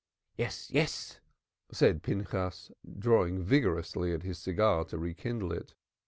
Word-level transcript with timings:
"Yes, 0.35 0.71
yes," 0.71 1.19
said 1.71 2.01
Pinchas, 2.01 2.71
drawing 2.97 3.43
vigorously 3.43 4.13
at 4.15 4.23
his 4.23 4.39
cigar 4.39 4.83
to 4.85 4.97
rekindle 4.97 5.51
it. 5.51 5.75